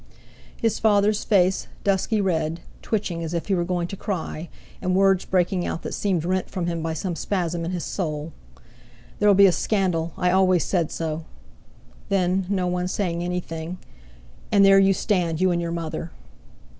His 0.59 0.79
father's 0.79 1.23
face, 1.23 1.67
dusky 1.83 2.19
red, 2.21 2.61
twitching 2.81 3.23
as 3.23 3.35
if 3.35 3.49
he 3.49 3.53
were 3.53 3.63
going 3.63 3.87
to 3.89 3.95
cry, 3.95 4.49
and 4.81 4.95
words 4.95 5.25
breaking 5.25 5.63
out 5.67 5.83
that 5.83 5.93
seemed 5.93 6.25
rent 6.25 6.49
from 6.49 6.65
him 6.65 6.81
by 6.81 6.95
some 6.95 7.15
spasm 7.15 7.63
in 7.63 7.69
his 7.69 7.83
soul. 7.83 8.33
"There'll 9.19 9.35
be 9.35 9.45
a 9.45 9.51
scandal; 9.51 10.13
I 10.17 10.31
always 10.31 10.63
said 10.63 10.89
so." 10.89 11.25
Then, 12.09 12.47
no 12.49 12.65
one 12.65 12.87
saying 12.87 13.23
anything: 13.23 13.77
"And 14.51 14.65
there 14.65 14.79
you 14.79 14.91
stand, 14.95 15.39
you 15.39 15.51
and 15.51 15.61
your 15.61 15.69
mother!" 15.71 16.09